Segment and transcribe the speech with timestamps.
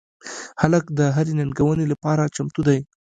[0.61, 2.79] هلک د هرې ننګونې لپاره چمتو دی.